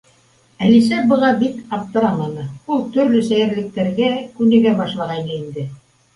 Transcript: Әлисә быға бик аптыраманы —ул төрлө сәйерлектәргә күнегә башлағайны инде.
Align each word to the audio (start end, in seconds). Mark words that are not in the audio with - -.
Әлисә 0.67 1.01
быға 1.11 1.29
бик 1.43 1.75
аптыраманы 1.77 2.47
—ул 2.77 2.81
төрлө 2.97 3.23
сәйерлектәргә 3.29 4.11
күнегә 4.41 4.75
башлағайны 4.83 5.39
инде. 5.39 5.71